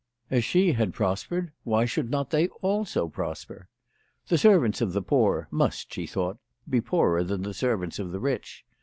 [0.31, 3.67] As she had prospered, why should not they also prosper?
[4.29, 8.19] The servants of the poor must, she thought, be poorer than the servants of the
[8.19, 8.65] rich.